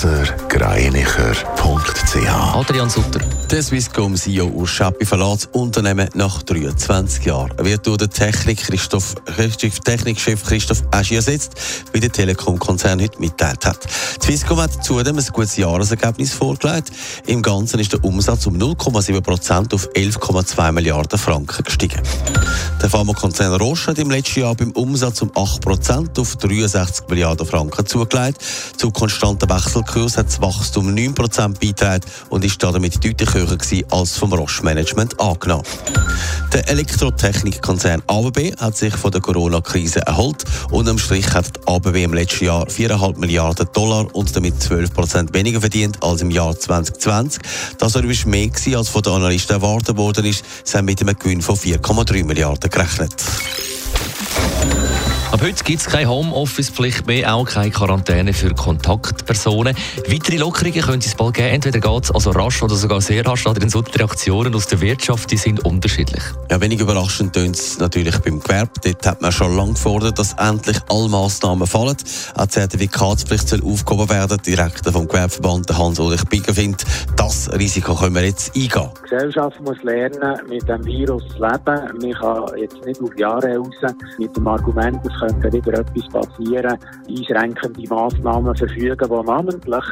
[0.00, 3.18] blasergreinicher.ch Adrian Sutter.
[3.50, 7.50] Der Swisscom CEO Urs Schappi verlässt das Unternehmen nach 23 Jahren.
[7.56, 9.16] Er wird durch den Technik Christoph,
[9.84, 11.54] Technikchef Christoph Aschi ersetzt,
[11.92, 13.80] wie der Telekom-Konzern heute mitteilt hat.
[14.22, 16.92] Die Swisscom hat zudem ein gutes Jahresergebnis vorgelegt.
[17.26, 22.00] Im Ganzen ist der Umsatz um 0,7 Prozent auf 11,2 Milliarden Franken gestiegen.
[22.98, 27.86] Pharmakonzern Roche hat im letzten Jahr beim Umsatz um 8 Prozent auf 63 Milliarden Franken
[27.86, 28.42] zugelegt.
[28.76, 33.84] Zu konstanten Wechselkurs hat das Wachstum 9 Prozent beigetragen und ist damit deutlich höher gewesen
[33.92, 35.62] als vom Roche-Management angenommen.
[36.52, 40.42] Der Elektrotechnikkonzern ABB hat sich von der Corona-Krise erholt
[40.72, 44.92] und am Strich hat die ABB im letzten Jahr 4,5 Milliarden Dollar und damit 12
[44.92, 47.40] Prozent weniger verdient als im Jahr 2020.
[47.78, 50.42] Das war mehr gewesen, als von den Analysten erwartet worden ist.
[50.64, 52.87] Sie haben mit einem Gewinn von 4,3 Milliarden gerechnet.
[52.88, 53.14] Bechlet.
[55.30, 59.76] Ab heute gibt es keine Homeoffice-Pflicht mehr, auch keine Quarantäne für Kontaktpersonen.
[60.08, 61.48] Weitere Lockerungen können es bald geben.
[61.48, 63.46] Entweder geht es also rasch oder sogar sehr rasch.
[63.46, 66.22] Adrian Sutter, die Reaktionen aus der Wirtschaft die sind unterschiedlich.
[66.50, 68.70] Ja, wenig überraschend tönt es natürlich beim Gewerbe.
[68.82, 71.96] Dort hat man schon lange gefordert, dass endlich alle Massnahmen fallen.
[72.34, 74.38] Auch die Zertifikatspflicht soll aufgehoben werden.
[74.38, 78.88] Der Direktor vom Gewerbeverband Hans-Ulrich Bigger findet, das Risiko können wir jetzt eingehen.
[79.04, 82.00] Die Gesellschaft muss lernen, mit dem Virus zu leben.
[82.00, 83.74] Man kann jetzt nicht auf Jahre raus
[84.16, 89.84] mit dem Argument, könnte wieder etwas passieren, einschränkende Massnahmen verfügen, die namentlich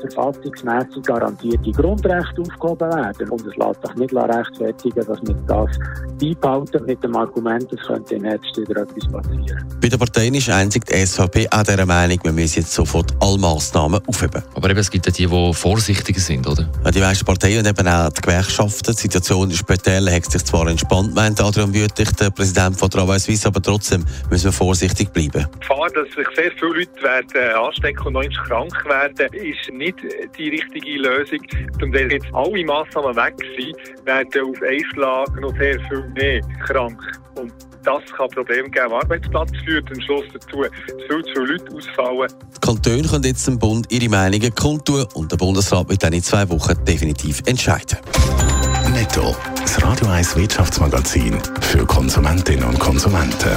[0.00, 3.30] verfassungsmässig garantierte Grundrechte aufgehoben werden.
[3.30, 5.78] Und es lässt sich nicht rechtfertigen, dass man das
[6.20, 9.64] beibehalten mit dem Argument, es könnte im Herbst wieder etwas passieren.
[9.80, 13.38] Bei den Parteien ist einzig die SVP auch der Meinung, wir müssen jetzt sofort alle
[13.38, 14.42] Massnahmen aufheben.
[14.54, 16.68] Aber eben, es gibt ja die, die vorsichtiger sind, oder?
[16.84, 18.94] Ja, die meisten Parteien und eben auch die Gewerkschaften.
[18.94, 23.18] Die Situation in Spitälern hat sich zwar entspannt, meint Adrian Wüthrich, der Präsident von Travail
[23.18, 24.73] Suisse, aber trotzdem müssen wir vorsichtig
[25.12, 25.46] bleiben.
[25.54, 29.96] Die Gefahr, dass sich sehr viele Leute werden anstecken und noch krank werden, ist nicht
[30.38, 31.40] die richtige Lösung.
[31.80, 36.40] Und wenn jetzt alle Massnahmen weg sind, werden auf einen Schlag noch sehr viel mehr
[36.66, 37.00] krank.
[37.36, 37.52] Und
[37.84, 40.70] das kann Probleme geben am Arbeitsplatz, führt am Schluss dazu, dass
[41.06, 42.32] viel zu viele Leute ausfallen.
[42.56, 46.22] Die Kantone können jetzt dem Bund ihre Meinungen kundtun und der Bundesrat wird dann in
[46.22, 47.98] zwei Wochen definitiv entscheiden.
[48.94, 49.34] Netto.
[49.60, 53.56] Das Radio 1 Wirtschaftsmagazin für Konsumentinnen und Konsumenten.